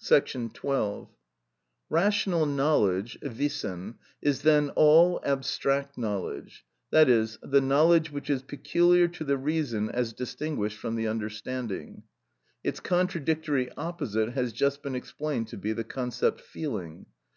§12. 0.52 1.08
Rational 1.88 2.44
knowledge 2.44 3.16
(wissen) 3.22 3.98
is 4.20 4.42
then 4.42 4.70
all 4.70 5.20
abstract 5.22 5.96
knowledge,—that 5.96 7.08
is, 7.08 7.38
the 7.40 7.60
knowledge 7.60 8.10
which 8.10 8.28
is 8.28 8.42
peculiar 8.42 9.06
to 9.06 9.22
the 9.22 9.38
reason 9.38 9.88
as 9.88 10.12
distinguished 10.12 10.76
from 10.76 10.96
the 10.96 11.06
understanding. 11.06 12.02
Its 12.64 12.80
contradictory 12.80 13.70
opposite 13.76 14.30
has 14.30 14.52
just 14.52 14.82
been 14.82 14.96
explained 14.96 15.46
to 15.46 15.56
be 15.56 15.72
the 15.72 15.84
concept 15.84 16.40
"feeling." 16.40 17.06